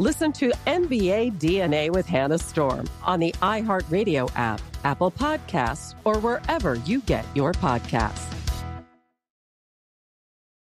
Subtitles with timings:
[0.00, 6.76] Listen to NBA DNA with Hannah Storm on the iHeartRadio app, Apple Podcasts, or wherever
[6.86, 8.34] you get your podcasts.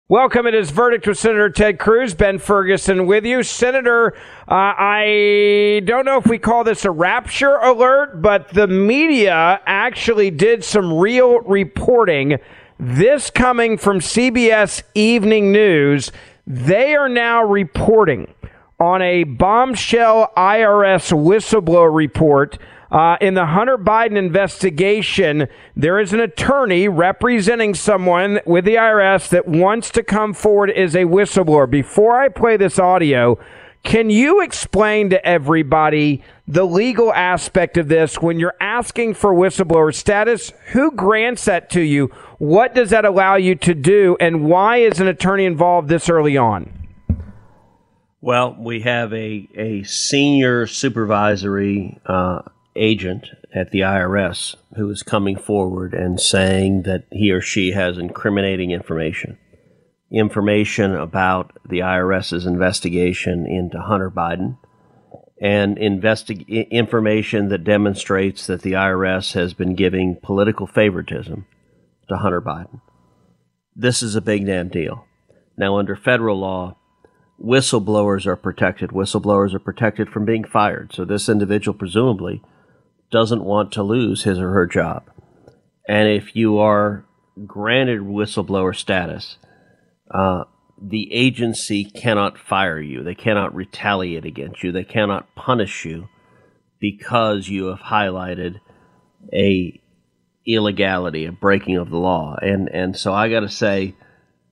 [0.09, 0.47] Welcome.
[0.47, 2.15] It is Verdict with Senator Ted Cruz.
[2.15, 3.43] Ben Ferguson with you.
[3.43, 4.15] Senator,
[4.49, 10.31] uh, I don't know if we call this a rapture alert, but the media actually
[10.31, 12.39] did some real reporting.
[12.81, 16.11] This coming from CBS Evening News.
[16.47, 18.33] They are now reporting
[18.79, 22.59] on a bombshell IRS whistleblower report.
[22.91, 29.29] Uh, in the Hunter Biden investigation, there is an attorney representing someone with the IRS
[29.31, 31.69] that wants to come forward as a whistleblower.
[31.69, 33.39] Before I play this audio,
[33.83, 39.95] can you explain to everybody the legal aspect of this when you're asking for whistleblower
[39.95, 40.53] status?
[40.73, 42.09] Who grants that to you?
[42.39, 44.17] What does that allow you to do?
[44.21, 46.86] And why is an attorney involved this early on?
[48.27, 52.43] Well, we have a, a senior supervisory uh,
[52.75, 57.99] agent at the IRS who is coming forward and saying that he or she has
[57.99, 59.39] incriminating information.
[60.11, 64.59] Information about the IRS's investigation into Hunter Biden
[65.41, 71.47] and information that demonstrates that the IRS has been giving political favoritism
[72.09, 72.81] to Hunter Biden.
[73.77, 75.05] This is a big damn deal.
[75.57, 76.77] Now, under federal law,
[77.43, 78.91] whistleblowers are protected.
[78.91, 80.93] Whistleblowers are protected from being fired.
[80.95, 82.43] So this individual presumably
[83.11, 85.11] doesn't want to lose his or her job.
[85.89, 87.05] And if you are
[87.47, 89.39] granted whistleblower status,
[90.11, 90.45] uh,
[90.81, 93.03] the agency cannot fire you.
[93.03, 94.73] They cannot retaliate against you.
[94.73, 96.09] They cannot punish you
[96.81, 98.61] because you have highlighted
[99.33, 99.81] a
[100.47, 102.37] illegality, a breaking of the law.
[102.41, 103.95] And and so I got to say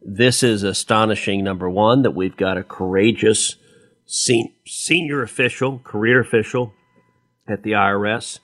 [0.04, 3.56] this is astonishing, number one, that we've got a courageous
[4.04, 6.74] sen- senior official, career official
[7.48, 8.38] at the IRS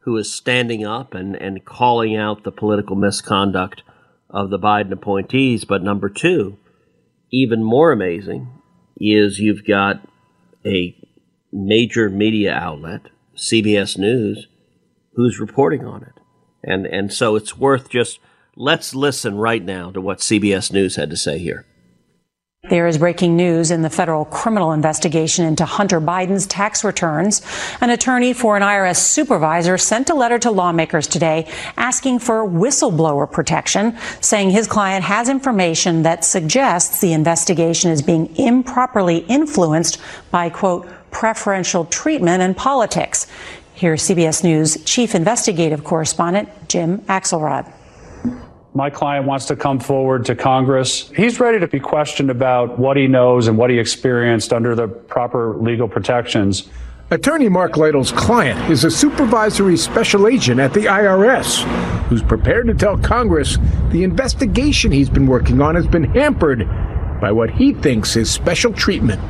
[0.00, 3.82] who is standing up and, and calling out the political misconduct
[4.30, 5.64] of the Biden appointees.
[5.64, 6.58] But number two,
[7.30, 8.48] even more amazing,
[8.96, 10.00] is you've got
[10.64, 10.96] a
[11.52, 13.02] major media outlet,
[13.36, 14.46] CBS News,
[15.14, 16.14] who's reporting on it.
[16.62, 18.20] And, and so it's worth just
[18.62, 21.64] Let's listen right now to what CBS News had to say here.
[22.68, 27.40] There is breaking news in the federal criminal investigation into Hunter Biden's tax returns.
[27.80, 33.32] An attorney for an IRS supervisor sent a letter to lawmakers today asking for whistleblower
[33.32, 39.98] protection, saying his client has information that suggests the investigation is being improperly influenced
[40.30, 43.26] by, quote, preferential treatment and politics.
[43.72, 47.72] Here's CBS News chief investigative correspondent Jim Axelrod
[48.74, 51.10] my client wants to come forward to Congress.
[51.10, 54.86] He's ready to be questioned about what he knows and what he experienced under the
[54.86, 56.68] proper legal protections.
[57.10, 61.64] Attorney Mark Lytle's client is a supervisory special agent at the IRS
[62.04, 63.58] who's prepared to tell Congress
[63.90, 66.68] the investigation he's been working on has been hampered
[67.20, 69.20] by what he thinks is special treatment.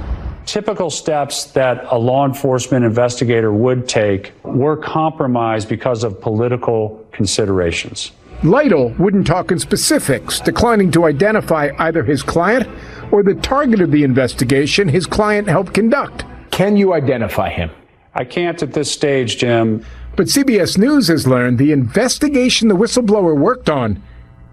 [0.44, 8.12] Typical steps that a law enforcement investigator would take were compromised because of political considerations.
[8.42, 12.66] Lytle wouldn't talk in specifics, declining to identify either his client
[13.12, 16.24] or the target of the investigation his client helped conduct.
[16.50, 17.70] Can you identify him?
[18.14, 19.84] I can't at this stage, Jim.
[20.16, 24.02] But CBS News has learned the investigation the whistleblower worked on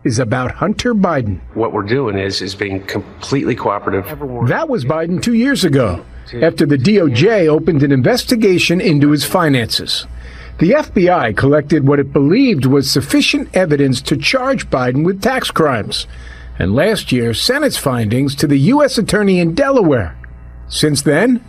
[0.04, 1.40] is about Hunter Biden.
[1.54, 4.06] What we're doing is is being completely cooperative.
[4.50, 6.06] That was Biden 2 years ago
[6.42, 10.06] after the DOJ opened an investigation into his finances.
[10.60, 16.08] The FBI collected what it believed was sufficient evidence to charge Biden with tax crimes.
[16.60, 18.98] and last year sent its findings to the U.S.
[18.98, 20.18] Attorney in Delaware.
[20.68, 21.44] Since then,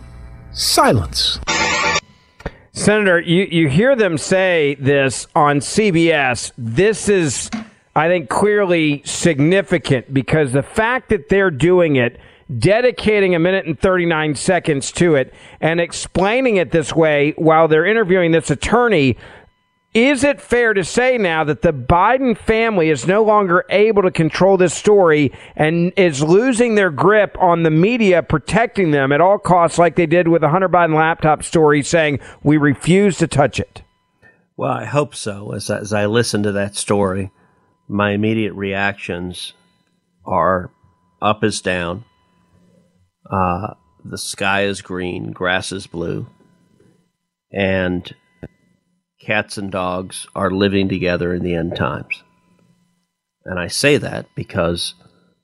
[0.51, 1.39] silence.
[2.73, 6.51] Senator, you, you hear them say this on CBS.
[6.59, 7.49] This is,
[7.95, 12.19] I think, clearly significant because the fact that they're doing it,
[12.57, 17.85] dedicating a minute and 39 seconds to it, and explaining it this way while they're
[17.85, 19.17] interviewing this attorney
[19.93, 24.11] is it fair to say now that the Biden family is no longer able to
[24.11, 29.39] control this story and is losing their grip on the media protecting them at all
[29.39, 33.59] costs, like they did with the Hunter Biden laptop story, saying, we refuse to touch
[33.59, 33.81] it?
[34.55, 35.53] Well, I hope so.
[35.53, 37.31] As, as I listen to that story,
[37.87, 39.53] my immediate reactions
[40.23, 40.69] are
[41.19, 42.05] up is down,
[43.29, 43.73] uh,
[44.03, 46.27] the sky is green, grass is blue,
[47.51, 48.13] and
[49.21, 52.23] cats and dogs are living together in the end times.
[53.45, 54.95] And I say that because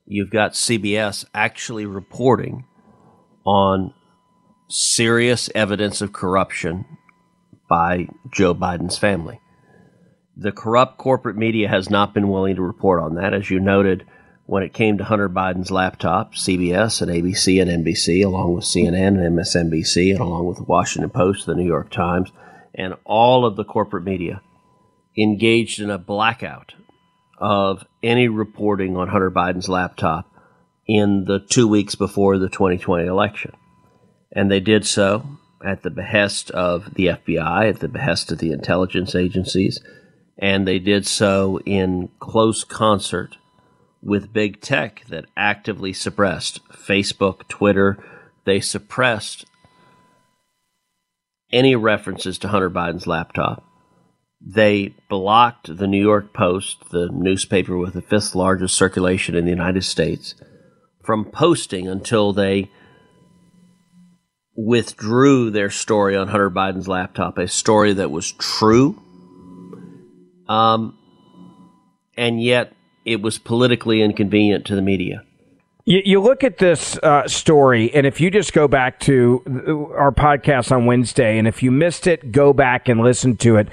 [0.06, 2.66] you've got CBS actually reporting
[3.46, 3.94] on
[4.70, 6.86] serious evidence of corruption
[7.70, 9.40] by Joe Biden's family.
[10.38, 13.34] The corrupt corporate media has not been willing to report on that.
[13.34, 14.06] As you noted,
[14.46, 19.20] when it came to Hunter Biden's laptop, CBS and ABC and NBC, along with CNN
[19.20, 22.32] and MSNBC, and along with the Washington Post, the New York Times,
[22.74, 24.42] and all of the corporate media
[25.18, 26.74] engaged in a blackout
[27.38, 30.32] of any reporting on Hunter Biden's laptop
[30.88, 33.54] in the two weeks before the 2020 election.
[34.32, 35.26] And they did so
[35.66, 39.82] at the behest of the FBI, at the behest of the intelligence agencies,
[40.38, 43.38] and they did so in close concert
[44.02, 47.98] with big tech that actively suppressed Facebook, Twitter.
[48.46, 49.46] They suppressed
[51.52, 53.64] any references to Hunter Biden's laptop.
[54.42, 59.52] They blocked the New York Post, the newspaper with the fifth largest circulation in the
[59.52, 60.36] United States,
[61.04, 62.70] from posting until they
[64.56, 69.02] withdrew their story on Hunter Biden's laptop, a story that was true,
[70.48, 70.98] um,
[72.16, 72.75] and yet
[73.06, 75.24] it was politically inconvenient to the media.
[75.86, 80.12] You, you look at this uh, story, and if you just go back to our
[80.12, 83.68] podcast on Wednesday, and if you missed it, go back and listen to it.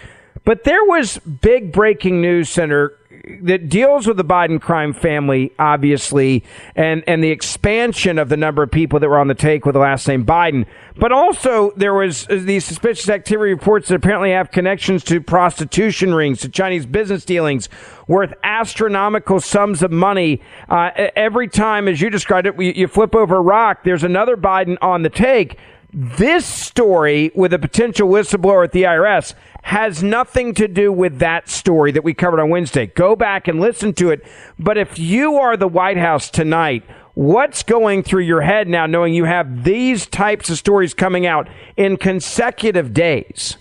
[0.45, 2.99] But there was big breaking news, Senator,
[3.43, 6.43] that deals with the Biden crime family, obviously,
[6.75, 9.75] and, and the expansion of the number of people that were on the take with
[9.75, 10.67] the last name Biden.
[10.97, 16.15] But also, there was uh, these suspicious activity reports that apparently have connections to prostitution
[16.15, 17.69] rings, to Chinese business dealings
[18.09, 20.43] worth astronomical sums of money.
[20.69, 24.77] Uh, every time, as you described it, you flip over a rock, there's another Biden
[24.83, 25.59] on the take.
[25.95, 31.51] This story with a potential whistleblower at the IRS has nothing to do with that
[31.51, 32.87] story that we covered on Wednesday.
[32.87, 34.25] Go back and listen to it.
[34.59, 36.83] But if you are the White House tonight,
[37.15, 41.47] what's going through your head now knowing you have these types of stories coming out
[41.77, 43.59] in consecutive days?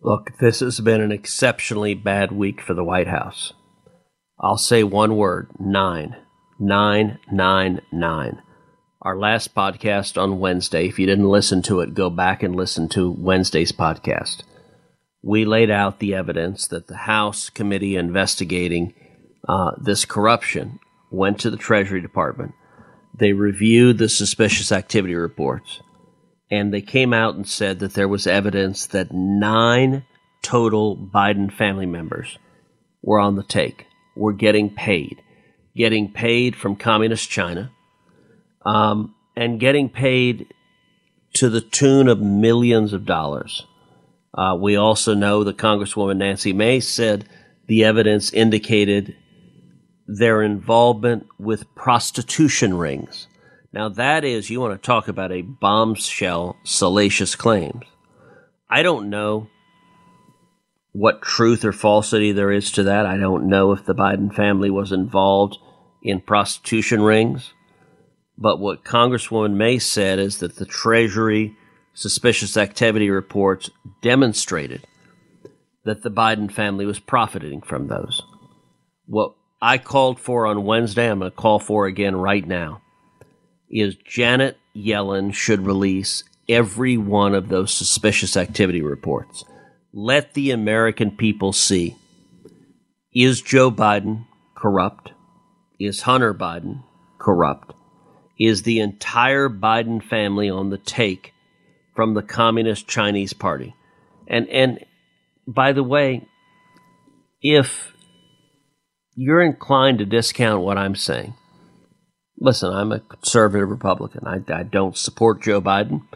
[0.00, 3.52] Look, this has been an exceptionally bad week for the White House.
[4.38, 6.16] I'll say one word nine.
[6.58, 8.40] Nine, nine, nine.
[9.02, 12.88] Our last podcast on Wednesday, if you didn't listen to it, go back and listen
[12.90, 14.42] to Wednesday's podcast
[15.22, 18.94] we laid out the evidence that the House committee investigating
[19.48, 20.78] uh, this corruption
[21.10, 22.52] went to the Treasury Department.
[23.14, 25.80] They reviewed the suspicious activity reports,
[26.50, 30.04] and they came out and said that there was evidence that nine
[30.42, 32.38] total Biden family members
[33.02, 35.20] were on the take, were getting paid,
[35.76, 37.70] getting paid from Communist China,
[38.64, 40.46] um, and getting paid
[41.34, 43.66] to the tune of millions of dollars.
[44.34, 47.28] Uh, we also know that Congresswoman Nancy Mace said
[47.66, 49.16] the evidence indicated
[50.06, 53.28] their involvement with prostitution rings.
[53.72, 57.84] Now, that is, you want to talk about a bombshell, salacious claims.
[58.68, 59.48] I don't know
[60.92, 63.06] what truth or falsity there is to that.
[63.06, 65.58] I don't know if the Biden family was involved
[66.02, 67.52] in prostitution rings.
[68.40, 71.54] But what Congresswoman Mace said is that the Treasury
[71.92, 73.70] suspicious activity reports
[74.00, 74.86] demonstrated
[75.84, 78.22] that the Biden family was profiting from those.
[79.06, 82.80] What I called for on Wednesday, I'm going to call for again right now,
[83.70, 89.44] is Janet Yellen should release every one of those suspicious activity reports.
[89.92, 91.96] Let the American people see
[93.12, 95.12] is Joe Biden corrupt?
[95.78, 96.84] Is Hunter Biden
[97.18, 97.74] corrupt?
[98.40, 101.34] Is the entire Biden family on the take
[101.94, 103.74] from the Communist Chinese Party.
[104.26, 104.84] And and
[105.46, 106.26] by the way,
[107.42, 107.92] if
[109.22, 111.34] you're inclined to discount what I'm saying.
[112.38, 114.26] Listen, I'm a conservative Republican.
[114.26, 116.06] I, I don't support Joe Biden.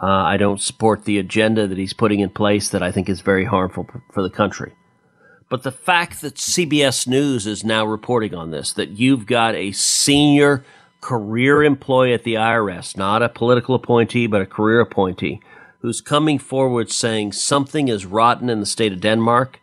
[0.00, 3.20] Uh, I don't support the agenda that he's putting in place that I think is
[3.20, 4.72] very harmful for the country.
[5.50, 9.72] But the fact that CBS News is now reporting on this, that you've got a
[9.72, 10.64] senior
[11.06, 15.40] career employee at the IRS, not a political appointee, but a career appointee,
[15.78, 19.60] who's coming forward saying something is rotten in the state of Denmark,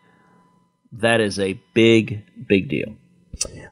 [0.90, 2.96] that is a big, big deal.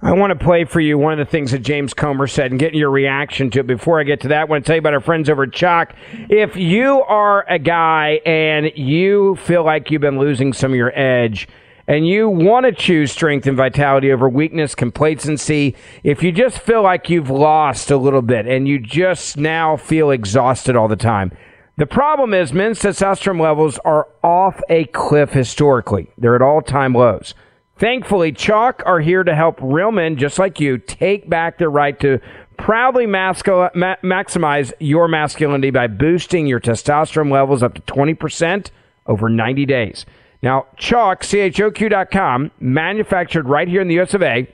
[0.02, 2.60] I want to play for you one of the things that James Comer said and
[2.60, 3.68] get your reaction to it.
[3.68, 5.52] Before I get to that, I want to tell you about our friends over at
[5.52, 5.96] Choq.
[6.30, 10.92] If you are a guy and you feel like you've been losing some of your
[10.94, 11.48] edge,
[11.92, 16.82] and you want to choose strength and vitality over weakness, complacency, if you just feel
[16.82, 21.34] like you've lost a little bit and you just now feel exhausted all the time,
[21.76, 26.10] the problem is men's testosterone levels are off a cliff historically.
[26.18, 27.34] They're at all time lows.
[27.76, 32.00] Thankfully, Choq are here to help real men just like you take back their right
[32.00, 32.22] to
[32.56, 38.72] proudly mascul- ma- maximize your masculinity by boosting your testosterone levels up to 20%
[39.08, 40.06] over 90 days.
[40.42, 44.48] Now, Choq, C-H-O-Q.com, manufactured right here in the US of A.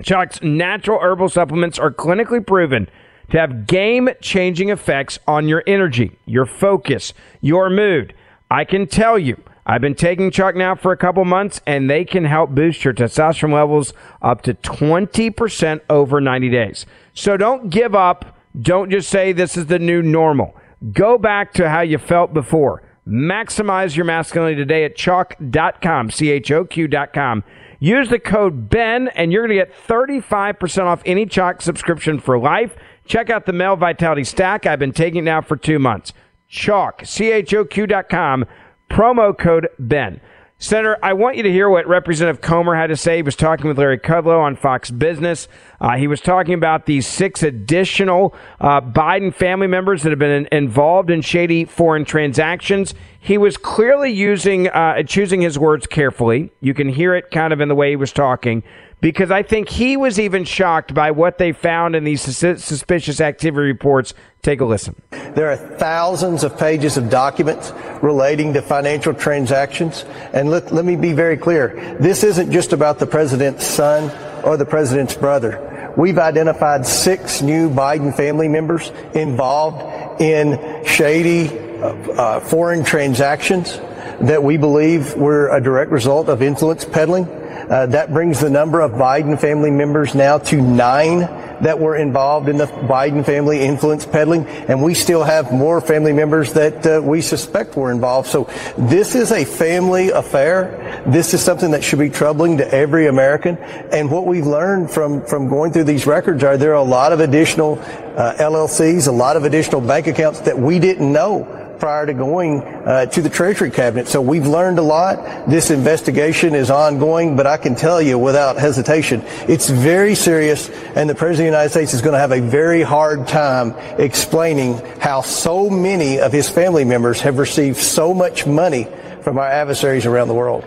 [0.00, 2.88] Choq's natural herbal supplements are clinically proven
[3.30, 8.14] to have game changing effects on your energy, your focus, your mood.
[8.50, 12.04] I can tell you, I've been taking Choq now for a couple months, and they
[12.04, 16.86] can help boost your testosterone levels up to 20% over 90 days.
[17.14, 18.38] So don't give up.
[18.60, 20.56] Don't just say this is the new normal.
[20.92, 22.82] Go back to how you felt before.
[23.06, 27.42] Maximize your masculinity today at Choq.com, C H O Q.com.
[27.80, 32.38] Use the code BEN, and you're going to get 35% off any Choq subscription for
[32.38, 32.76] life.
[33.04, 34.66] Check out the Male Vitality Stack.
[34.66, 36.12] I've been taking it now for two months.
[36.48, 37.00] Chalk.
[37.00, 38.44] Choq, C-H-O-Q.com,
[38.90, 40.20] promo code BEN.
[40.62, 43.16] Senator, I want you to hear what Representative Comer had to say.
[43.16, 45.48] He was talking with Larry Kudlow on Fox Business.
[45.80, 50.46] Uh, he was talking about these six additional uh, Biden family members that have been
[50.46, 52.94] in, involved in shady foreign transactions.
[53.18, 56.52] He was clearly using, uh, choosing his words carefully.
[56.60, 58.62] You can hear it kind of in the way he was talking
[59.00, 63.20] because I think he was even shocked by what they found in these sus- suspicious
[63.20, 64.14] activity reports.
[64.42, 64.94] Take a listen.
[65.34, 67.72] There are thousands of pages of documents
[68.02, 70.04] relating to financial transactions.
[70.32, 71.96] And let, let me be very clear.
[71.98, 74.10] This isn't just about the president's son
[74.44, 75.92] or the president's brother.
[75.96, 83.78] We've identified six new Biden family members involved in shady uh, foreign transactions
[84.20, 87.26] that we believe were a direct result of influence peddling
[87.72, 91.22] uh, that brings the number of Biden family members now to nine
[91.62, 96.12] that were involved in the Biden family influence peddling, and we still have more family
[96.12, 98.28] members that uh, we suspect were involved.
[98.28, 101.02] So this is a family affair.
[101.06, 103.56] This is something that should be troubling to every American.
[103.58, 107.12] And what we've learned from from going through these records are there are a lot
[107.12, 107.78] of additional
[108.16, 112.62] uh, LLCs, a lot of additional bank accounts that we didn't know prior to going
[112.62, 114.06] uh, to the Treasury Cabinet.
[114.06, 115.48] So we've learned a lot.
[115.50, 121.10] This investigation is ongoing, but I can tell you without hesitation, it's very serious, and
[121.10, 124.76] the President of the United States is going to have a very hard time explaining
[125.00, 128.86] how so many of his family members have received so much money
[129.22, 130.64] from our adversaries around the world.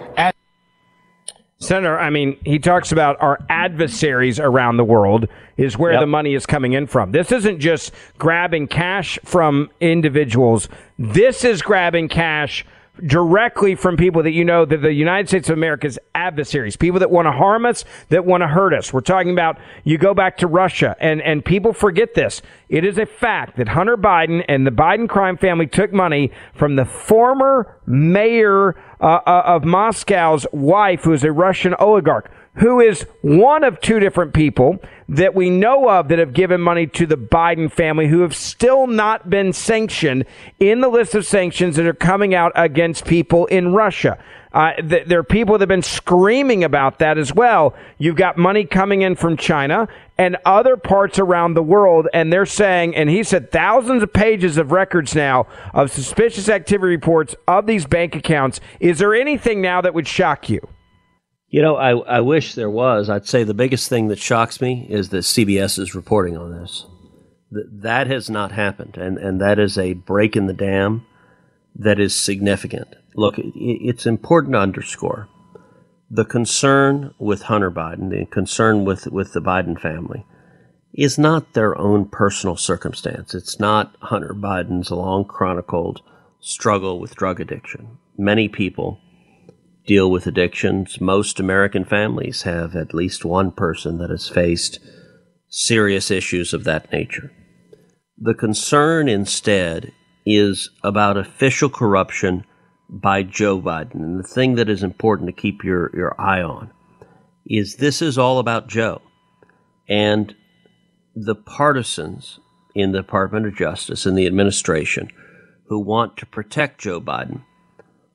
[1.58, 6.02] Senator, I mean, he talks about our adversaries around the world is where yep.
[6.02, 7.14] the money is coming in from.
[7.14, 10.68] This isn't just grabbing cash from individuals.
[11.00, 12.66] This is grabbing cash
[13.06, 17.12] directly from people that you know that the United States of America's adversaries, people that
[17.12, 18.94] want to harm us, that want to hurt us.
[18.94, 22.42] We're talking about you go back to Russia and, and people forget this.
[22.70, 26.76] It is a fact that Hunter Biden and the Biden crime family took money from
[26.76, 33.06] the former mayor uh, uh of Moscow's wife, who is a Russian oligarch who is
[33.22, 37.18] one of two different people that we know of that have given money to the
[37.18, 40.26] Biden family who have still not been sanctioned
[40.60, 44.18] in the list of sanctions that are coming out against people in Russia.
[44.52, 47.76] Uh, th- there are people that have been screaming about that as well.
[47.98, 52.46] You've got money coming in from China and other parts around the world, and they're
[52.46, 57.68] saying, and he said thousands of pages of records now of suspicious activity reports of
[57.68, 58.62] these bank accounts.
[58.80, 60.66] Is there anything now that would shock you?
[61.56, 63.10] You know, I, I wish there was.
[63.10, 66.86] I'd say the biggest thing that shocks me is that CBS is reporting on this.
[67.50, 71.06] That, that has not happened, and, and that is a break in the dam
[71.74, 72.98] that is significant.
[73.14, 75.30] Look, it, it's important to underscore
[76.12, 80.26] the concern with Hunter Biden, the concern with, with the Biden family,
[80.94, 83.34] is not their own personal circumstance.
[83.34, 86.02] It's not Hunter Biden's long chronicled
[86.42, 87.98] struggle with drug addiction.
[88.18, 89.00] Many people
[89.86, 91.00] deal with addictions.
[91.00, 94.80] Most American families have at least one person that has faced
[95.50, 97.32] serious issues of that nature.
[98.18, 99.92] The concern instead
[100.26, 102.46] is about official corruption
[102.90, 103.96] by Joe Biden.
[103.96, 106.72] And the thing that is important to keep your, your eye on
[107.46, 109.02] is this is all about Joe.
[109.88, 110.36] And
[111.16, 112.40] the partisans
[112.74, 115.10] in the Department of Justice and the administration
[115.68, 117.44] who want to protect Joe Biden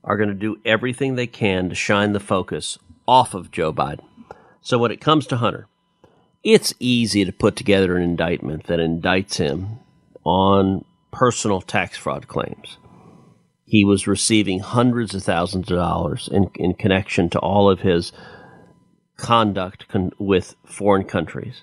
[0.04, 4.04] are going to do everything they can to shine the focus off of Joe Biden.
[4.60, 5.66] So when it comes to Hunter,
[6.42, 9.78] it's easy to put together an indictment that indicts him
[10.24, 12.78] on personal tax fraud claims.
[13.64, 18.12] He was receiving hundreds of thousands of dollars in, in connection to all of his
[19.16, 21.62] conduct con- with foreign countries.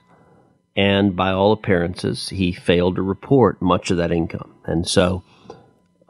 [0.75, 4.53] And by all appearances, he failed to report much of that income.
[4.65, 5.23] And so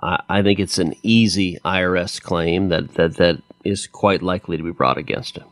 [0.01, 4.63] I, I think it's an easy IRS claim that, that, that is quite likely to
[4.63, 5.45] be brought against him.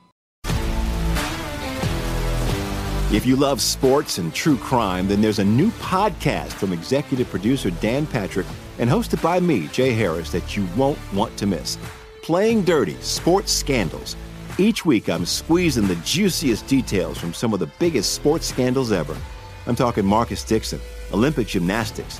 [3.11, 7.69] If you love sports and true crime, then there's a new podcast from executive producer
[7.69, 8.47] Dan Patrick
[8.79, 11.77] and hosted by me, Jay Harris, that you won't want to miss.
[12.23, 14.15] Playing Dirty Sports Scandals.
[14.57, 19.15] Each week, I'm squeezing the juiciest details from some of the biggest sports scandals ever.
[19.67, 20.81] I'm talking Marcus Dixon,
[21.13, 22.19] Olympic gymnastics,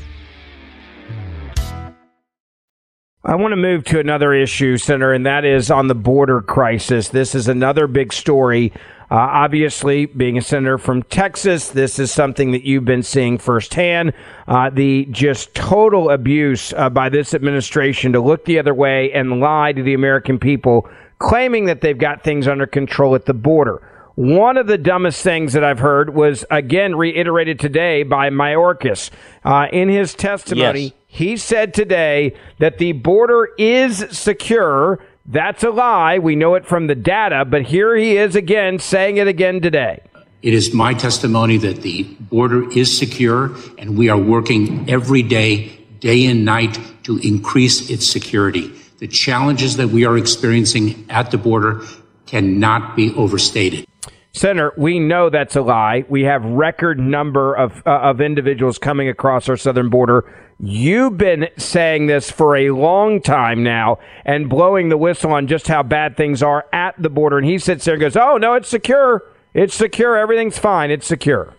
[3.23, 7.09] I want to move to another issue, Senator, and that is on the border crisis.
[7.09, 8.73] This is another big story.
[9.11, 14.13] Uh, obviously, being a senator from Texas, this is something that you've been seeing firsthand.
[14.47, 19.39] Uh, the just total abuse uh, by this administration to look the other way and
[19.39, 23.87] lie to the American people, claiming that they've got things under control at the border.
[24.15, 29.11] One of the dumbest things that I've heard was again reiterated today by Mayorkas
[29.43, 30.81] uh, in his testimony.
[30.81, 30.93] Yes.
[31.13, 35.03] He said today that the border is secure.
[35.25, 36.19] That's a lie.
[36.19, 39.99] We know it from the data, but here he is again saying it again today.
[40.41, 45.77] It is my testimony that the border is secure, and we are working every day,
[45.99, 48.71] day and night, to increase its security.
[48.99, 51.81] The challenges that we are experiencing at the border
[52.25, 53.85] cannot be overstated.
[54.33, 56.05] Senator, we know that's a lie.
[56.07, 60.23] We have record number of uh, of individuals coming across our southern border.
[60.57, 65.67] You've been saying this for a long time now and blowing the whistle on just
[65.67, 67.39] how bad things are at the border.
[67.39, 69.23] And he sits there and goes, "Oh no, it's secure.
[69.53, 70.15] It's secure.
[70.15, 70.91] Everything's fine.
[70.91, 71.53] It's secure."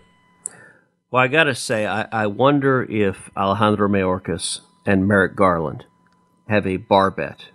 [1.11, 5.85] Well, I got to say, I, I wonder if Alejandro Mayorkas and Merrick Garland
[6.49, 7.49] have a bar bet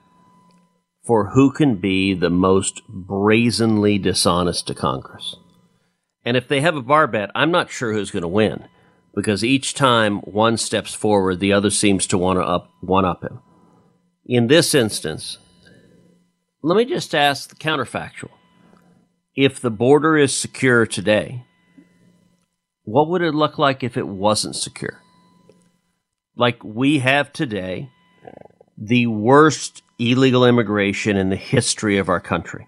[1.09, 5.37] for who can be the most brazenly dishonest to Congress.
[6.23, 8.69] And if they have a bar bet, I'm not sure who's going to win
[9.15, 13.25] because each time one steps forward, the other seems to want to up one up
[13.25, 13.41] him.
[14.27, 15.39] In this instance,
[16.63, 18.33] let me just ask the counterfactual.
[19.35, 21.43] If the border is secure today,
[22.83, 25.01] what would it look like if it wasn't secure?
[26.37, 27.89] Like we have today,
[28.77, 32.67] the worst illegal immigration in the history of our country.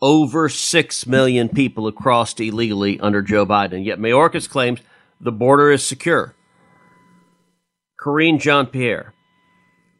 [0.00, 4.80] Over 6 million people have crossed illegally under Joe Biden, yet Mayorkas claims
[5.20, 6.34] the border is secure.
[7.98, 9.14] Karine Jean Pierre,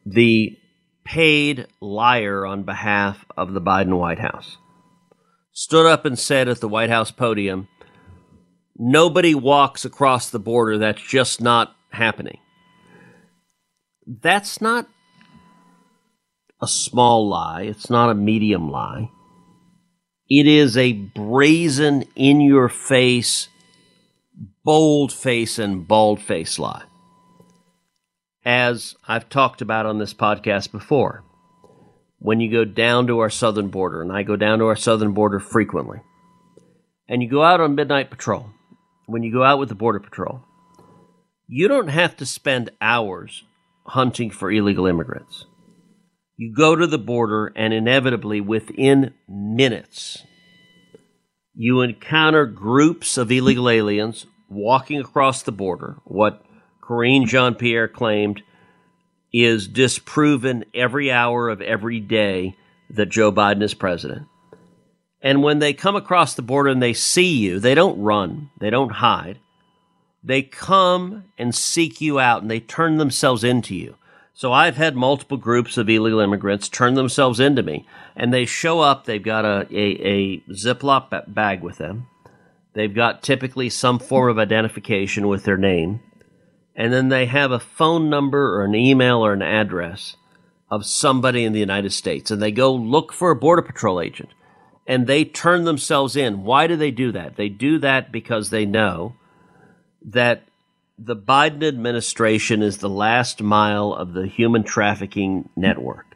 [0.05, 0.57] the
[1.03, 4.57] paid liar on behalf of the Biden White House,
[5.51, 7.67] stood up and said at the White House podium,
[8.77, 10.77] Nobody walks across the border.
[10.77, 12.39] That's just not happening.
[14.05, 14.87] That's not
[16.65, 17.61] a small lie.
[17.61, 19.11] It's not a medium lie.
[20.27, 23.49] It is a brazen, in your face,
[24.63, 26.83] bold face, and bald face lie.
[28.43, 31.23] As I've talked about on this podcast before,
[32.17, 35.13] when you go down to our southern border, and I go down to our southern
[35.13, 35.99] border frequently,
[37.07, 38.49] and you go out on midnight patrol,
[39.05, 40.41] when you go out with the Border Patrol,
[41.47, 43.43] you don't have to spend hours
[43.85, 45.45] hunting for illegal immigrants.
[46.37, 50.23] You go to the border, and inevitably, within minutes,
[51.53, 55.95] you encounter groups of illegal aliens walking across the border.
[56.03, 56.43] What
[56.81, 58.43] Karine Jean Pierre claimed
[59.31, 62.55] is disproven every hour of every day
[62.89, 64.27] that Joe Biden is president.
[65.21, 68.69] And when they come across the border and they see you, they don't run, they
[68.69, 69.39] don't hide.
[70.23, 73.95] They come and seek you out and they turn themselves into you.
[74.37, 78.81] So I've had multiple groups of illegal immigrants turn themselves into me, and they show
[78.81, 79.05] up.
[79.05, 82.07] They've got a, a, a Ziploc bag with them.
[82.73, 86.01] They've got typically some form of identification with their name,
[86.75, 90.17] and then they have a phone number or an email or an address
[90.69, 94.31] of somebody in the United States, and they go look for a Border Patrol agent,
[94.85, 96.43] and they turn themselves in.
[96.43, 97.37] Why do they do that?
[97.37, 99.15] They do that because they know
[100.03, 100.43] that
[100.97, 106.15] the Biden administration is the last mile of the human trafficking network.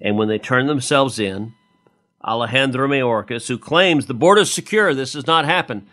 [0.00, 1.54] And when they turn themselves in,
[2.24, 5.86] Alejandro Mayorkas, who claims the border is secure, this has not happened,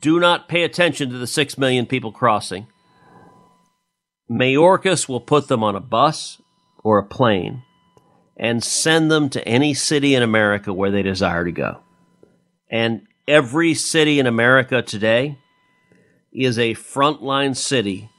[0.00, 2.66] do not pay attention to the six million people crossing.
[4.30, 6.40] Mayorkas will put them on a bus
[6.84, 7.62] or a plane
[8.36, 11.80] and send them to any city in America where they desire to go.
[12.70, 15.38] And every city in America today
[16.32, 18.10] is a frontline city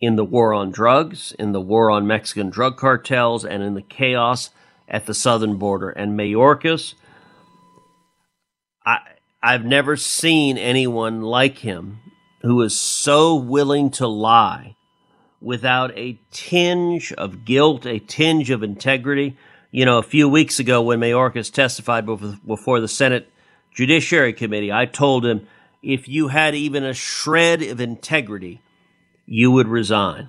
[0.00, 3.82] in the war on drugs, in the war on Mexican drug cartels, and in the
[3.82, 4.50] chaos
[4.88, 5.90] at the southern border.
[5.90, 6.94] And Mayorkas,
[8.84, 8.98] I,
[9.42, 12.00] I've never seen anyone like him
[12.42, 14.74] who is so willing to lie
[15.40, 19.36] without a tinge of guilt, a tinge of integrity.
[19.70, 23.30] You know, a few weeks ago when Mayorkas testified before the Senate
[23.74, 25.46] Judiciary Committee, I told him
[25.82, 28.60] if you had even a shred of integrity,
[29.26, 30.28] you would resign.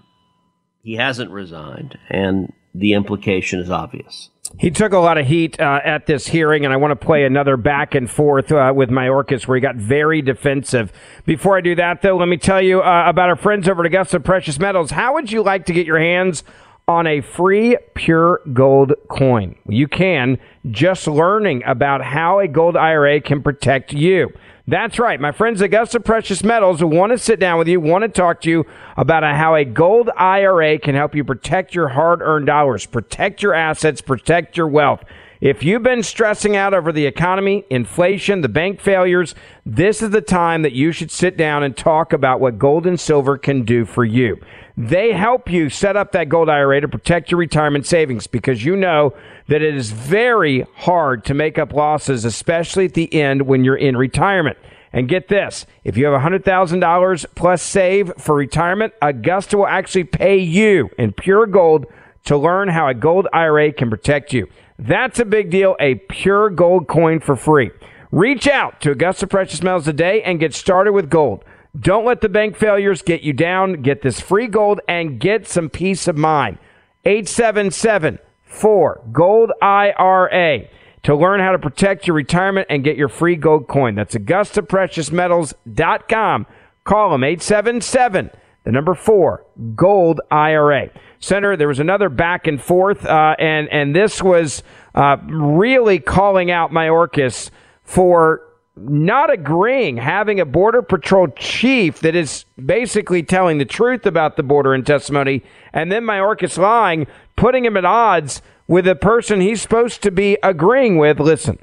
[0.82, 4.30] He hasn't resigned, and the implication is obvious.
[4.60, 7.24] He took a lot of heat uh, at this hearing, and I want to play
[7.24, 10.92] another back and forth uh, with Mayorkas where he got very defensive.
[11.26, 13.88] Before I do that, though, let me tell you uh, about our friends over at
[13.88, 14.92] Augusta Precious Metals.
[14.92, 16.44] How would you like to get your hands
[16.88, 19.56] on a free pure gold coin?
[19.68, 20.38] You can
[20.70, 24.34] just learning about how a gold IRA can protect you.
[24.66, 25.20] That's right.
[25.20, 28.50] My friends Augusta Precious Metals want to sit down with you, want to talk to
[28.50, 33.44] you about how a gold IRA can help you protect your hard earned dollars, protect
[33.44, 35.04] your assets, protect your wealth.
[35.42, 40.22] If you've been stressing out over the economy, inflation, the bank failures, this is the
[40.22, 43.84] time that you should sit down and talk about what gold and silver can do
[43.84, 44.40] for you.
[44.76, 48.76] They help you set up that gold IRA to protect your retirement savings because you
[48.76, 49.14] know
[49.48, 53.76] that it is very hard to make up losses, especially at the end when you're
[53.76, 54.58] in retirement.
[54.92, 60.38] And get this if you have $100,000 plus save for retirement, Augusta will actually pay
[60.38, 61.86] you in pure gold
[62.26, 64.48] to learn how a gold IRA can protect you.
[64.80, 67.72] That's a big deal, a pure gold coin for free.
[68.12, 71.44] Reach out to Augusta Precious Metals today and get started with gold.
[71.80, 73.82] Don't let the bank failures get you down.
[73.82, 76.60] Get this free gold and get some peace of mind.
[77.06, 80.68] 877 4 Gold IRA
[81.02, 83.96] to learn how to protect your retirement and get your free gold coin.
[83.96, 86.46] That's AugustaPreciousMetals.com.
[86.86, 88.30] Call them 877
[88.64, 89.44] the number 4
[89.76, 90.90] Gold IRA.
[91.20, 94.62] Senator, there was another back and forth, uh, and and this was
[94.94, 97.50] uh, really calling out Mayorkas
[97.84, 98.42] for
[98.76, 104.44] not agreeing, having a Border Patrol chief that is basically telling the truth about the
[104.44, 109.62] border in testimony, and then Mayorkas lying, putting him at odds with a person he's
[109.62, 111.20] supposed to be agreeing with.
[111.20, 111.60] Listen.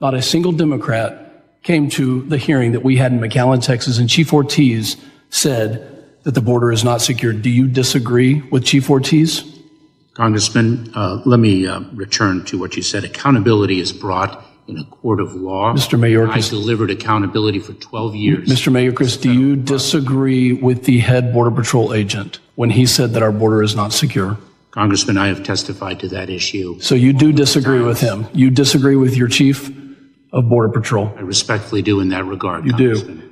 [0.00, 4.08] Not a single Democrat came to the hearing that we had in McAllen, Texas, and
[4.08, 4.96] Chief Ortiz
[5.30, 5.94] said
[6.24, 7.32] that the border is not secure.
[7.32, 9.44] Do you disagree with Chief Ortiz?
[10.14, 13.04] Congressman, uh, let me uh, return to what you said.
[13.04, 15.72] Accountability is brought in a court of law.
[15.72, 15.98] Mr.
[15.98, 16.46] Mayorkas.
[16.46, 18.48] I delivered accountability for 12 years.
[18.48, 18.70] Mr.
[18.70, 23.32] Mayorkas, do you disagree with the head Border Patrol agent when he said that our
[23.32, 24.36] border is not secure?
[24.70, 26.78] Congressman, I have testified to that issue.
[26.80, 28.26] So you do disagree with him?
[28.34, 29.72] You disagree with your chief
[30.32, 31.12] of Border Patrol?
[31.16, 32.66] I respectfully do in that regard.
[32.66, 33.28] You do?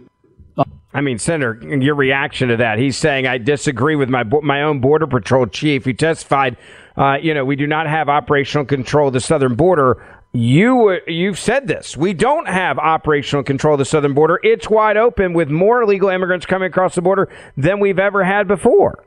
[0.95, 2.79] I mean, Senator, your reaction to that?
[2.79, 5.85] He's saying I disagree with my my own border patrol chief.
[5.85, 6.57] He testified,
[6.97, 10.03] uh, you know, we do not have operational control of the southern border.
[10.37, 11.97] You you've said this.
[11.97, 14.39] We don't have operational control of the southern border.
[14.43, 18.47] It's wide open with more illegal immigrants coming across the border than we've ever had
[18.47, 19.03] before.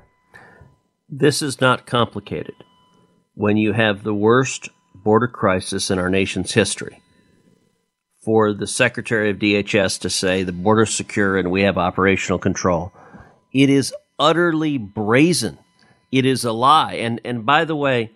[1.08, 2.56] This is not complicated.
[3.36, 7.00] When you have the worst border crisis in our nation's history,
[8.26, 12.92] for the Secretary of DHS to say the border's secure and we have operational control.
[13.54, 15.60] It is utterly brazen.
[16.12, 16.96] It is a lie.
[16.96, 18.14] And and by the way,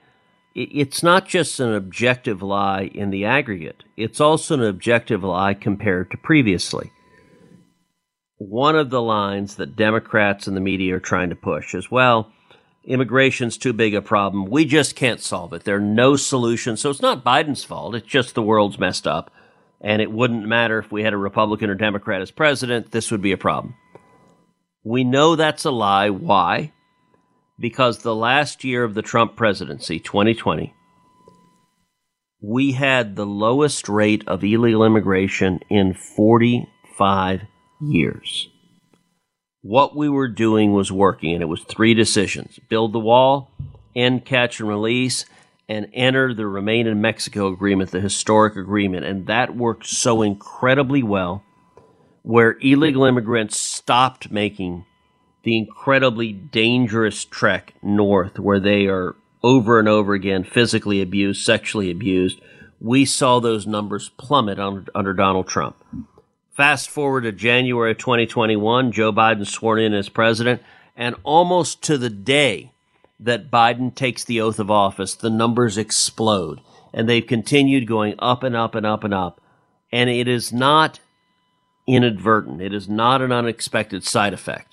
[0.56, 3.84] it's not just an objective lie in the aggregate.
[3.98, 6.92] It's also an objective lie compared to previously.
[8.38, 12.32] One of the lines that Democrats and the media are trying to push is well,
[12.84, 14.46] immigration's too big a problem.
[14.46, 15.64] We just can't solve it.
[15.64, 16.82] There are no solutions.
[16.82, 17.96] So it's not Biden's fault.
[17.96, 19.32] It's just the world's messed up
[19.84, 23.22] and it wouldn't matter if we had a Republican or Democrat as president, this would
[23.22, 23.76] be a problem.
[24.84, 26.10] We know that's a lie.
[26.10, 26.73] Why?
[27.64, 30.74] Because the last year of the Trump presidency, 2020,
[32.42, 37.44] we had the lowest rate of illegal immigration in 45
[37.80, 38.50] years.
[39.62, 43.50] What we were doing was working, and it was three decisions build the wall,
[43.96, 45.24] end catch and release,
[45.70, 49.06] and enter the Remain in Mexico agreement, the historic agreement.
[49.06, 51.46] And that worked so incredibly well,
[52.24, 54.84] where illegal immigrants stopped making
[55.44, 61.92] the incredibly dangerous trek north, where they are over and over again physically abused, sexually
[61.92, 62.40] abused.
[62.80, 65.76] We saw those numbers plummet under, under Donald Trump.
[66.52, 70.62] Fast forward to January of 2021, Joe Biden sworn in as president,
[70.96, 72.72] and almost to the day,
[73.24, 76.60] that Biden takes the oath of office, the numbers explode.
[76.94, 79.42] And they've continued going up and up and up and up.
[79.92, 81.00] And it is not
[81.88, 84.73] inadvertent, it is not an unexpected side effect.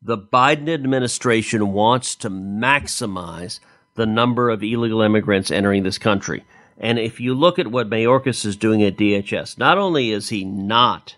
[0.00, 3.58] The Biden administration wants to maximize
[3.96, 6.44] the number of illegal immigrants entering this country.
[6.78, 10.44] And if you look at what Mayorkas is doing at DHS, not only is he
[10.44, 11.16] not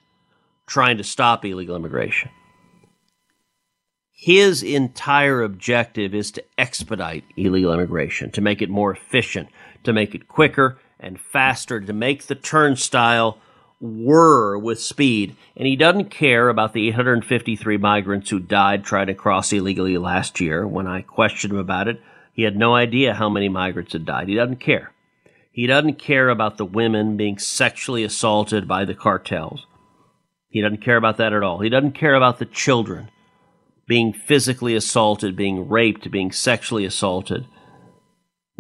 [0.67, 2.31] trying to stop illegal immigration,
[4.11, 9.49] his entire objective is to expedite illegal immigration, to make it more efficient,
[9.85, 13.39] to make it quicker and faster, to make the turnstile
[13.81, 15.37] whir with speed.
[15.57, 20.41] And he doesn't care about the 853 migrants who died trying to cross illegally last
[20.41, 20.67] year.
[20.67, 22.01] When I questioned him about it,
[22.33, 24.29] he had no idea how many migrants had died.
[24.29, 24.93] He doesn't care.
[25.53, 29.67] He doesn't care about the women being sexually assaulted by the cartels.
[30.49, 31.61] He doesn't care about that at all.
[31.61, 33.11] He doesn't care about the children
[33.87, 37.47] being physically assaulted, being raped, being sexually assaulted.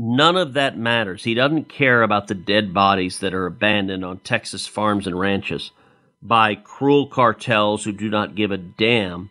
[0.02, 1.24] None of that matters.
[1.24, 5.72] He doesn't care about the dead bodies that are abandoned on Texas farms and ranches
[6.22, 9.28] by cruel cartels who do not give a damn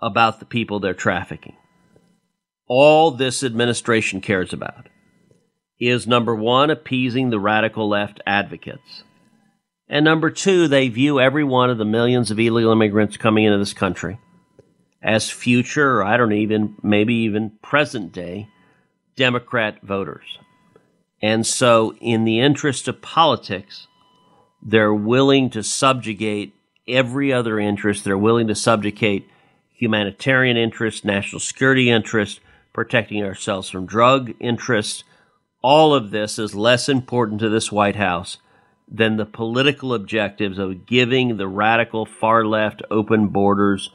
[0.00, 1.54] about the people they're trafficking.
[2.66, 4.88] All this administration cares about
[5.78, 9.04] is number one, appeasing the radical left advocates.
[9.88, 13.58] And number two, they view every one of the millions of illegal immigrants coming into
[13.58, 14.18] this country
[15.00, 18.48] as future, or I don't even, maybe even present day
[19.16, 20.38] Democrat voters.
[21.22, 23.86] And so, in the interest of politics,
[24.62, 26.54] they're willing to subjugate
[26.88, 28.04] every other interest.
[28.04, 29.28] They're willing to subjugate
[29.72, 32.40] humanitarian interests, national security interests,
[32.72, 35.04] protecting ourselves from drug interests.
[35.62, 38.38] All of this is less important to this White House
[38.86, 43.90] than the political objectives of giving the radical far left open borders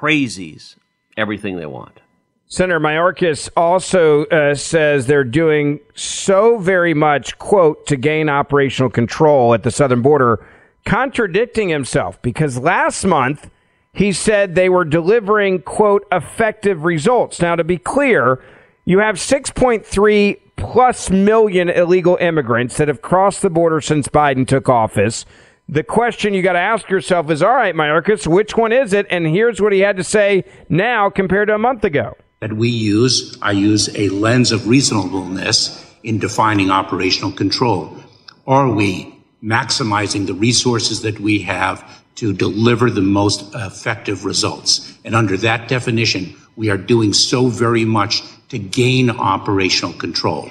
[0.00, 0.76] crazies
[1.16, 2.00] everything they want.
[2.48, 9.52] Senator Mayorkas also uh, says they're doing so very much, quote, to gain operational control
[9.52, 10.46] at the southern border,
[10.84, 13.50] contradicting himself because last month
[13.92, 17.40] he said they were delivering, quote, effective results.
[17.40, 18.40] Now, to be clear,
[18.84, 24.68] you have 6.3 plus million illegal immigrants that have crossed the border since Biden took
[24.68, 25.24] office
[25.68, 29.04] the question you got to ask yourself is all right, Mayorkas, which one is it?
[29.10, 32.16] And here's what he had to say now compared to a month ago.
[32.46, 37.98] That we use, I use a lens of reasonableness in defining operational control.
[38.46, 41.82] Are we maximizing the resources that we have
[42.14, 44.96] to deliver the most effective results?
[45.04, 50.48] And under that definition, we are doing so very much to gain operational control.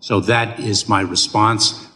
[0.00, 1.86] So that is my response.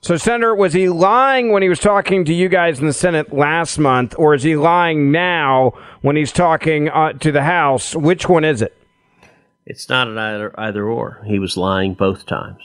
[0.00, 3.32] So, Senator, was he lying when he was talking to you guys in the Senate
[3.32, 7.96] last month, or is he lying now when he's talking uh, to the House?
[7.96, 8.78] Which one is it?
[9.64, 11.22] It's not an either either or.
[11.26, 12.62] He was lying both times.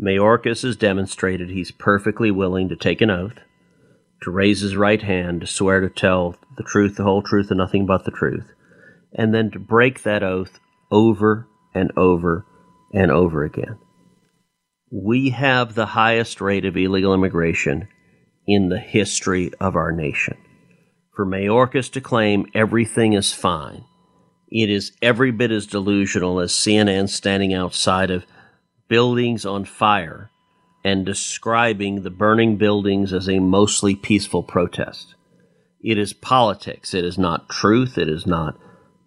[0.00, 3.38] Mayorkas has demonstrated he's perfectly willing to take an oath,
[4.22, 7.58] to raise his right hand to swear to tell the truth, the whole truth, and
[7.58, 8.52] nothing but the truth,
[9.12, 10.58] and then to break that oath
[10.90, 12.46] over and over
[12.92, 13.78] and over again.
[14.90, 17.88] We have the highest rate of illegal immigration
[18.46, 20.36] in the history of our nation.
[21.14, 23.84] For Mayorkas to claim everything is fine,
[24.54, 28.24] it is every bit as delusional as CNN standing outside of
[28.86, 30.30] buildings on fire
[30.84, 35.16] and describing the burning buildings as a mostly peaceful protest.
[35.82, 36.94] It is politics.
[36.94, 37.98] It is not truth.
[37.98, 38.56] It is not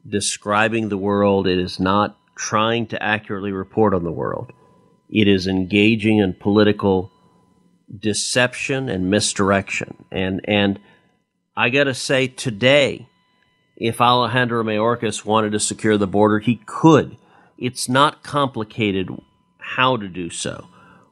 [0.05, 1.47] describing the world.
[1.47, 4.51] It is not trying to accurately report on the world.
[5.09, 7.09] It is engaging in political
[7.97, 10.03] deception and misdirection.
[10.11, 10.77] And and
[11.55, 13.07] I got to say today,
[13.77, 17.15] if Alejandro Mayorkas wanted to secure the border, he could.
[17.59, 19.09] It's not complicated
[19.59, 20.67] how to do so.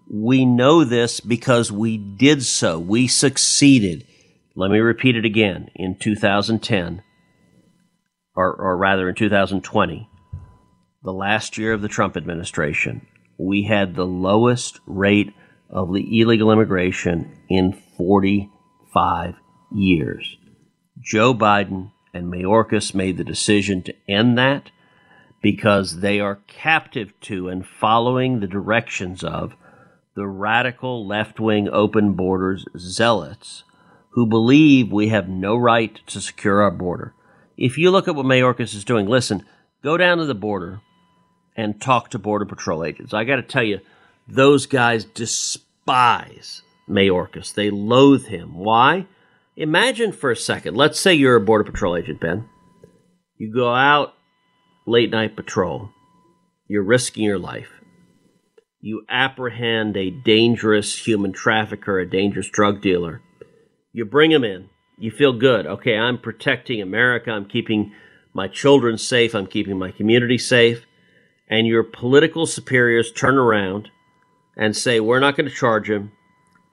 [0.10, 2.80] We know this because we did so.
[2.80, 4.06] We succeeded.
[4.56, 5.70] Let me repeat it again.
[5.76, 7.04] In 2010,
[8.36, 10.10] or, or rather in 2020,
[11.04, 13.06] the last year of the Trump administration,
[13.38, 15.34] we had the lowest rate
[15.70, 19.36] of illegal immigration in 45
[19.72, 20.38] years.
[21.00, 24.72] Joe Biden and Mayorkas made the decision to end that
[25.42, 29.54] because they are captive to and following the directions of
[30.16, 33.66] the radical left wing open borders zealots
[34.12, 37.14] who believe we have no right to secure our border.
[37.58, 39.46] If you look at what Mayorkas is doing, listen,
[39.84, 40.80] go down to the border
[41.58, 43.14] and talk to Border Patrol agents.
[43.14, 43.82] I got to tell you,
[44.26, 47.54] those guys despise Mayorkas.
[47.54, 48.56] They loathe him.
[48.56, 49.06] Why?
[49.58, 52.50] Imagine for a second, let's say you're a Border Patrol agent, Ben.
[53.38, 54.14] You go out
[54.86, 55.90] late night patrol,
[56.68, 57.70] you're risking your life.
[58.82, 63.22] You apprehend a dangerous human trafficker, a dangerous drug dealer.
[63.94, 64.70] You bring him in.
[65.00, 65.66] You feel good.
[65.66, 67.32] Okay, I'm protecting America.
[67.32, 67.94] I'm keeping
[68.34, 69.34] my children safe.
[69.34, 70.86] I'm keeping my community safe.
[71.50, 73.90] And your political superiors turn around
[74.56, 76.12] and say, We're not going to charge him.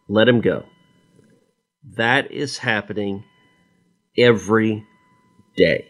[0.09, 0.67] Let him go.
[1.85, 3.25] That is happening
[4.17, 4.87] every
[5.57, 5.89] day.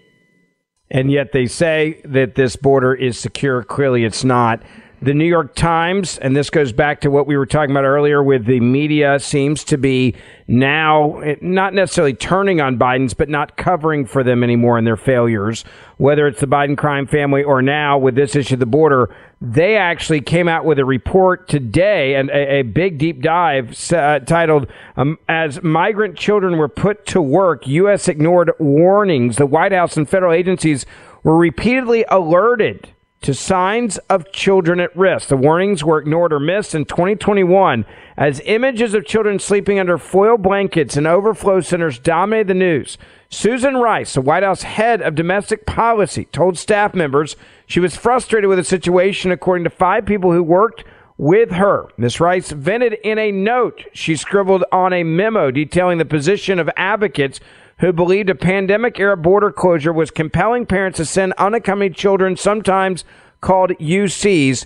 [0.90, 3.62] And yet they say that this border is secure.
[3.62, 4.62] Clearly, it's not.
[5.02, 8.22] The New York Times, and this goes back to what we were talking about earlier
[8.22, 10.14] with the media, seems to be
[10.46, 15.64] now not necessarily turning on Biden's, but not covering for them anymore in their failures.
[15.96, 19.76] Whether it's the Biden crime family or now with this issue of the border, they
[19.76, 24.68] actually came out with a report today and a, a big deep dive uh, titled
[24.96, 28.06] um, As Migrant Children Were Put to Work, U.S.
[28.06, 29.34] Ignored Warnings.
[29.34, 30.86] The White House and federal agencies
[31.24, 32.90] were repeatedly alerted
[33.22, 35.28] to signs of children at risk.
[35.28, 40.36] The warnings were ignored or missed in 2021 as images of children sleeping under foil
[40.36, 42.98] blankets in overflow centers dominated the news.
[43.30, 48.48] Susan Rice, the White House head of domestic policy, told staff members she was frustrated
[48.48, 50.84] with the situation, according to five people who worked
[51.16, 51.86] with her.
[51.96, 52.20] Ms.
[52.20, 57.40] Rice vented in a note she scribbled on a memo detailing the position of advocates
[57.82, 63.04] who believed a pandemic era border closure was compelling parents to send unaccompanied children, sometimes
[63.40, 64.64] called UCs,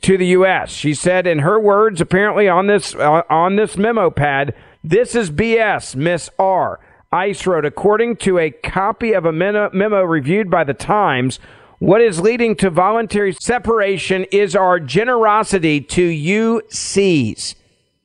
[0.00, 0.70] to the U.S.
[0.70, 5.28] She said, in her words, apparently on this uh, on this memo pad, "This is
[5.28, 6.78] BS." Miss R.
[7.10, 11.40] Ice wrote, according to a copy of a memo reviewed by the Times.
[11.80, 17.56] What is leading to voluntary separation is our generosity to UCs.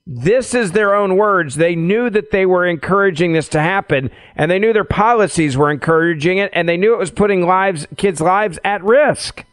[0.10, 1.56] This is their own words.
[1.56, 5.70] They knew that they were encouraging this to happen, and they knew their policies were
[5.70, 9.44] encouraging it, and they knew it was putting lives, kids' lives at risk.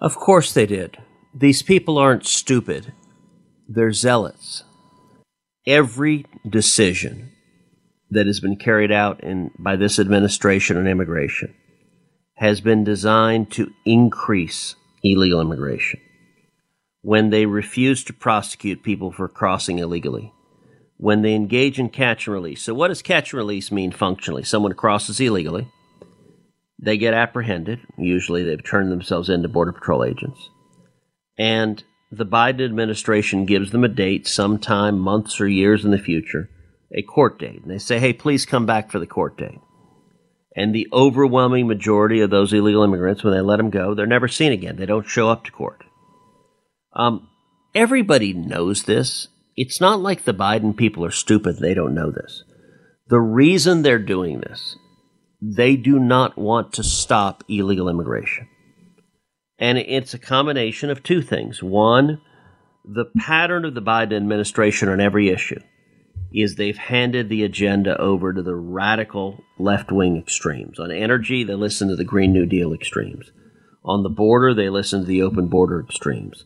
[0.00, 0.96] Of course they did.
[1.34, 2.94] These people aren't stupid.
[3.68, 4.64] They're zealots.
[5.66, 7.32] Every decision
[8.10, 11.54] that has been carried out in, by this administration on immigration
[12.36, 16.00] has been designed to increase illegal immigration
[17.08, 20.30] when they refuse to prosecute people for crossing illegally,
[20.98, 22.60] when they engage in catch and release.
[22.60, 24.42] So, what does catch and release mean functionally?
[24.42, 25.66] Someone crosses illegally,
[26.78, 27.80] they get apprehended.
[27.96, 30.50] Usually, they've turned themselves into Border Patrol agents.
[31.38, 31.82] And
[32.12, 36.50] the Biden administration gives them a date, sometime months or years in the future,
[36.92, 37.62] a court date.
[37.62, 39.60] And they say, hey, please come back for the court date.
[40.54, 44.28] And the overwhelming majority of those illegal immigrants, when they let them go, they're never
[44.28, 44.76] seen again.
[44.76, 45.84] They don't show up to court.
[46.92, 47.28] Um,
[47.74, 49.28] everybody knows this.
[49.56, 52.44] It's not like the Biden people are stupid, they don't know this.
[53.08, 54.76] The reason they're doing this,
[55.40, 58.48] they do not want to stop illegal immigration.
[59.58, 61.62] And it's a combination of two things.
[61.62, 62.20] One,
[62.84, 65.60] the pattern of the Biden administration on every issue
[66.32, 70.78] is they've handed the agenda over to the radical left wing extremes.
[70.78, 73.32] On energy, they listen to the Green New Deal extremes.
[73.84, 76.44] On the border, they listen to the open border extremes.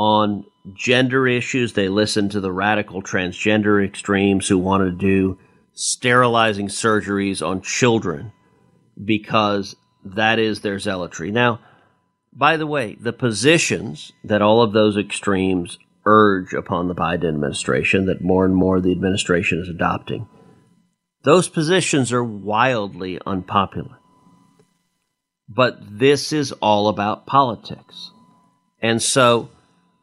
[0.00, 5.38] On gender issues, they listen to the radical transgender extremes who want to do
[5.74, 8.32] sterilizing surgeries on children
[9.04, 11.30] because that is their zealotry.
[11.30, 11.60] Now,
[12.32, 18.06] by the way, the positions that all of those extremes urge upon the Biden administration,
[18.06, 20.26] that more and more the administration is adopting,
[21.24, 23.98] those positions are wildly unpopular.
[25.46, 28.12] But this is all about politics.
[28.80, 29.50] And so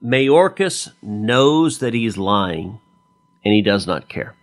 [0.03, 2.79] Mayorkas knows that he's lying
[3.43, 4.35] and he does not care.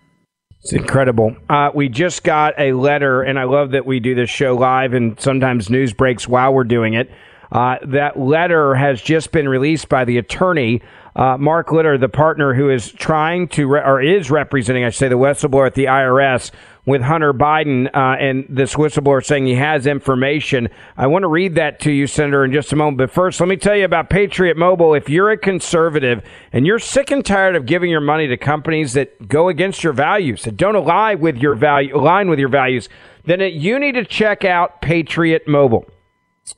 [0.61, 1.37] It's incredible.
[1.49, 4.95] Uh, we just got a letter, and I love that we do this show live,
[4.95, 7.11] and sometimes news breaks while we're doing it.
[7.53, 10.81] Uh, that letter has just been released by the attorney,
[11.17, 14.99] uh, Mark Lytle, the partner who is trying to, re- or is representing, I should
[14.99, 16.51] say, the whistleblower at the IRS
[16.87, 20.69] with Hunter Biden uh, and this whistleblower saying he has information.
[20.97, 22.99] I want to read that to you, Senator, in just a moment.
[22.99, 24.95] But first, let me tell you about Patriot Mobile.
[24.95, 28.93] If you're a conservative and you're sick and tired of giving your money to companies
[28.95, 32.89] that go against your values, that don't align with your value, align with your values,
[33.25, 35.87] then it, you need to check out Patriot Mobile.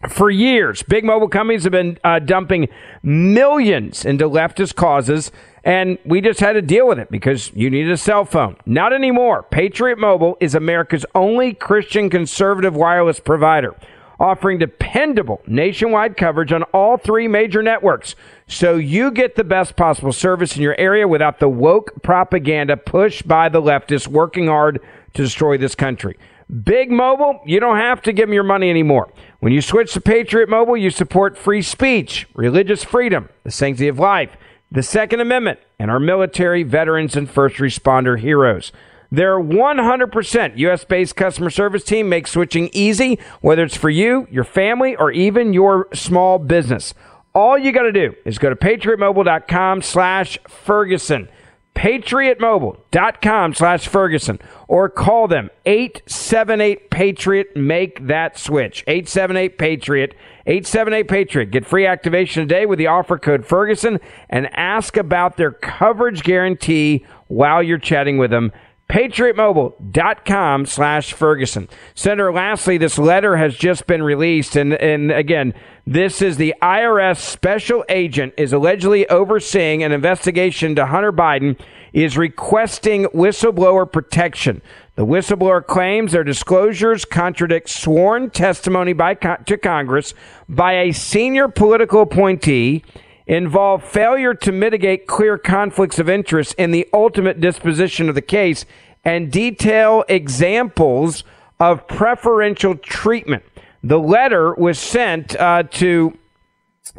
[0.09, 2.69] For years, big mobile companies have been uh, dumping
[3.05, 5.31] millions into leftist causes
[5.67, 8.57] and we just had to deal with it because you needed a cell phone.
[8.67, 9.43] Not anymore.
[9.43, 13.75] Patriot Mobile is America's only Christian conservative wireless provider,
[14.21, 18.15] offering dependable nationwide coverage on all three major networks.
[18.47, 23.27] So you get the best possible service in your area without the woke propaganda pushed
[23.27, 24.81] by the leftists working hard
[25.15, 26.17] to destroy this country.
[26.63, 29.13] Big Mobile, you don't have to give them your money anymore.
[29.41, 33.99] When you switch to Patriot Mobile, you support free speech, religious freedom, the sanctity of
[33.99, 34.37] life
[34.71, 38.73] the Second Amendment, and our military, veterans, and first responder heroes.
[39.13, 44.45] Their 100% US based customer service team makes switching easy, whether it's for you, your
[44.45, 46.95] family, or even your small business.
[47.33, 51.29] All you got to do is go to patriotmobile.com slash Ferguson
[51.77, 57.55] patriotmobile.com slash Ferguson or call them 878 Patriot.
[57.55, 58.83] Make that switch.
[58.87, 60.15] 878 Patriot.
[60.47, 61.51] 878 Patriot.
[61.51, 64.01] Get free activation today with the offer code Ferguson
[64.31, 68.53] and ask about their coverage guarantee while you're chatting with them
[68.89, 71.69] patriotmobile.com slash ferguson.
[71.95, 75.55] Senator lastly this letter has just been released and, and again
[75.87, 81.59] this is the irs special agent is allegedly overseeing an investigation to hunter biden
[81.93, 84.61] is requesting whistleblower protection.
[84.97, 90.15] The whistleblower claims their disclosures contradict sworn testimony by to congress
[90.49, 92.85] by a senior political appointee
[93.27, 98.65] involve failure to mitigate clear conflicts of interest in the ultimate disposition of the case
[99.05, 101.25] and detail examples
[101.59, 103.43] of preferential treatment.
[103.83, 106.17] The letter was sent uh, to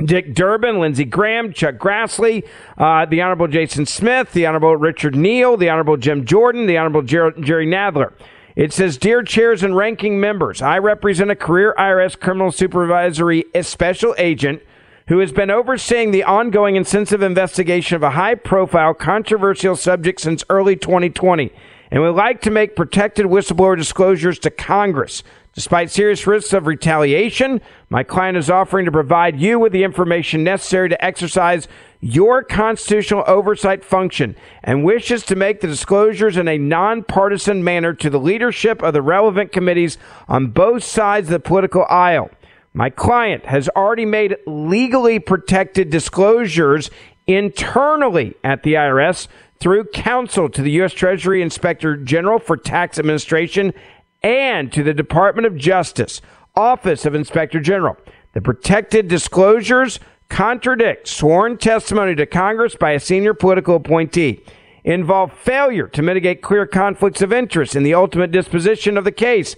[0.03, 2.47] Dick Durbin, Lindsey Graham, Chuck Grassley,
[2.77, 7.01] uh, the Honorable Jason Smith, the Honorable Richard Neal, the Honorable Jim Jordan, the Honorable
[7.01, 8.13] Jer- Jerry Nadler.
[8.55, 14.15] It says, Dear chairs and ranking members, I represent a career IRS criminal supervisory special
[14.17, 14.61] agent
[15.07, 20.19] who has been overseeing the ongoing and sensitive investigation of a high profile, controversial subject
[20.19, 21.51] since early 2020,
[21.91, 25.23] and would like to make protected whistleblower disclosures to Congress.
[25.53, 30.43] Despite serious risks of retaliation, my client is offering to provide you with the information
[30.43, 31.67] necessary to exercise
[31.99, 38.09] your constitutional oversight function and wishes to make the disclosures in a nonpartisan manner to
[38.09, 39.97] the leadership of the relevant committees
[40.27, 42.29] on both sides of the political aisle.
[42.77, 46.91] My client has already made legally protected disclosures
[47.25, 49.27] internally at the IRS
[49.59, 50.93] through counsel to the U.S.
[50.93, 53.73] Treasury Inspector General for Tax Administration
[54.21, 56.21] and to the Department of Justice,
[56.55, 57.97] Office of Inspector General.
[58.33, 59.99] The protected disclosures
[60.29, 64.43] contradict sworn testimony to Congress by a senior political appointee,
[64.83, 69.55] involve failure to mitigate clear conflicts of interest in the ultimate disposition of the case,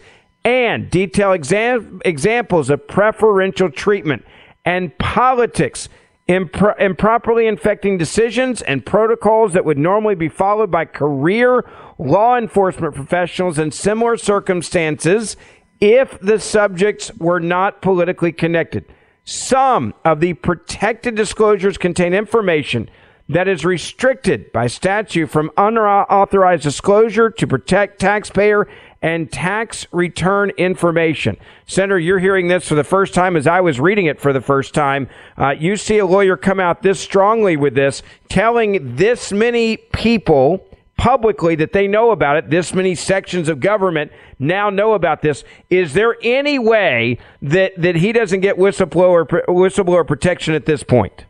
[0.50, 4.26] and detail exam- examples of preferential treatment
[4.66, 5.90] and politics
[6.28, 11.70] impro- improperly infecting decisions and protocols that would normally be followed by career
[12.00, 15.38] law enforcement professionals in similar circumstances
[15.80, 18.86] if the subjects were not politically connected.
[19.26, 22.90] Some of the protected disclosures contain information
[23.30, 28.68] that is restricted by statute from unauthorized disclosure to protect taxpayer
[29.02, 31.38] and tax return information.
[31.66, 34.42] Senator, you're hearing this for the first time as I was reading it for the
[34.42, 35.08] first time.
[35.38, 40.66] Uh, you see a lawyer come out this strongly with this, telling this many people
[40.98, 42.50] publicly that they know about it.
[42.50, 45.46] This many sections of government now know about this.
[45.70, 51.26] Is there any way that, that he doesn't get whistleblower whistleblower protection at this point?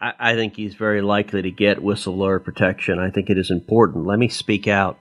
[0.00, 2.98] I, I think he's very likely to get whistleblower protection.
[2.98, 4.06] I think it is important.
[4.06, 4.98] Let me speak out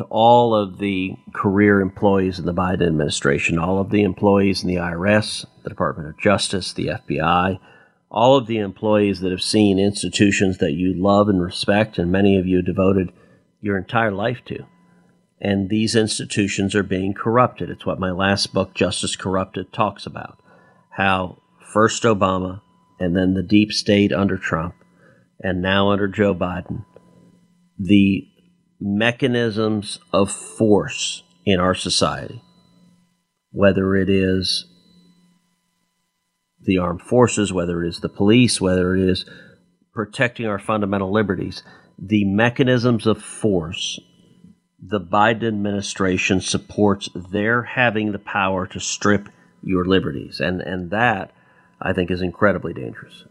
[0.00, 4.68] to all of the career employees in the Biden administration, all of the employees in
[4.68, 7.60] the IRS, the Department of Justice, the FBI,
[8.10, 12.38] all of the employees that have seen institutions that you love and respect, and many
[12.38, 13.12] of you devoted
[13.60, 14.64] your entire life to.
[15.38, 17.68] And these institutions are being corrupted.
[17.68, 20.38] It's what my last book, Justice Corrupted, talks about.
[20.92, 21.42] How
[21.74, 22.62] first Obama,
[22.98, 24.76] and then the deep state under Trump,
[25.44, 26.86] and now under Joe Biden,
[27.78, 28.29] the
[28.80, 32.42] mechanisms of force in our society,
[33.52, 34.66] whether it is
[36.62, 39.24] the armed forces, whether it is the police, whether it is
[39.92, 41.62] protecting our fundamental liberties,
[41.98, 44.00] the mechanisms of force,
[44.82, 49.28] the Biden administration supports their having the power to strip
[49.62, 50.40] your liberties.
[50.40, 51.32] And, and that,
[51.80, 53.24] I think, is incredibly dangerous.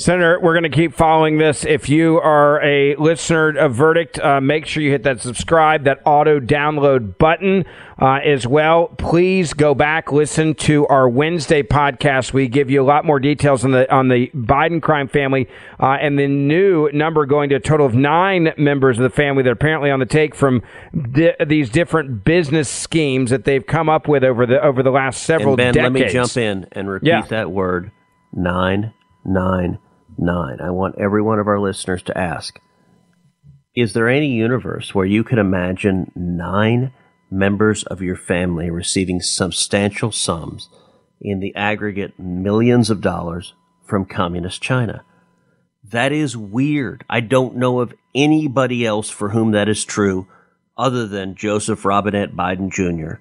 [0.00, 1.64] Senator, we're going to keep following this.
[1.64, 5.98] If you are a listener of Verdict, uh, make sure you hit that subscribe, that
[6.06, 7.64] auto download button
[8.00, 8.94] uh, as well.
[8.96, 12.32] Please go back, listen to our Wednesday podcast.
[12.32, 15.48] We give you a lot more details on the on the Biden crime family
[15.80, 19.42] uh, and the new number going to a total of nine members of the family
[19.42, 20.62] that are apparently on the take from
[21.10, 25.24] di- these different business schemes that they've come up with over the over the last
[25.24, 25.82] several and ben, decades.
[25.82, 27.22] let me jump in and repeat Yeah.
[27.22, 27.90] that word
[28.32, 28.92] nine,
[29.24, 29.80] nine,
[30.18, 30.60] nine.
[30.60, 32.58] I want every one of our listeners to ask
[33.74, 36.92] Is there any universe where you could imagine nine
[37.30, 40.68] members of your family receiving substantial sums
[41.20, 43.54] in the aggregate millions of dollars
[43.86, 45.04] from communist China?
[45.84, 47.04] That is weird.
[47.08, 50.26] I don't know of anybody else for whom that is true
[50.76, 53.20] other than Joseph Robinette Biden Jr.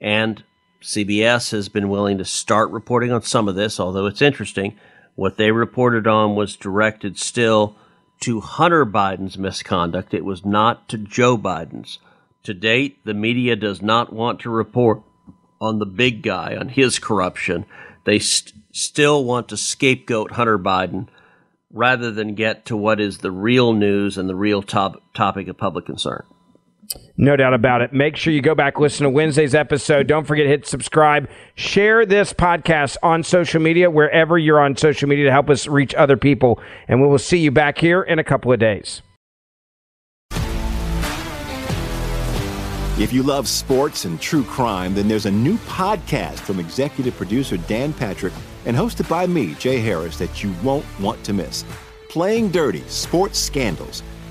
[0.00, 0.42] And
[0.82, 4.76] CBS has been willing to start reporting on some of this, although it's interesting.
[5.14, 7.76] What they reported on was directed still
[8.20, 10.14] to Hunter Biden's misconduct.
[10.14, 11.98] It was not to Joe Biden's.
[12.44, 15.02] To date, the media does not want to report
[15.60, 17.66] on the big guy, on his corruption.
[18.04, 21.08] They st- still want to scapegoat Hunter Biden
[21.72, 25.58] rather than get to what is the real news and the real top- topic of
[25.58, 26.24] public concern.
[27.16, 27.92] No doubt about it.
[27.92, 30.06] Make sure you go back, listen to Wednesday's episode.
[30.06, 31.28] Don't forget to hit subscribe.
[31.54, 35.94] Share this podcast on social media, wherever you're on social media, to help us reach
[35.94, 36.60] other people.
[36.88, 39.02] And we will see you back here in a couple of days.
[43.00, 47.56] If you love sports and true crime, then there's a new podcast from executive producer
[47.56, 48.34] Dan Patrick
[48.66, 51.64] and hosted by me, Jay Harris, that you won't want to miss.
[52.10, 54.02] Playing Dirty Sports Scandals.